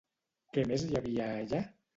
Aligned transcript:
Què 0.57 0.63
més 0.71 0.87
hi 0.87 0.97
havia 1.03 1.31
allà? 1.43 1.65